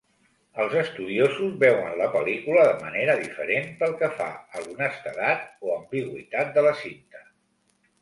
[0.61, 6.55] Els estudiosos veuen la pel·lícula de manera diferent pel que fa a l'honestedat o ambigüitat
[6.61, 7.27] de la cinta.